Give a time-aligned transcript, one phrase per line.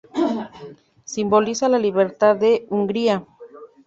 [1.05, 3.23] Simboliza la libertad de Hungría.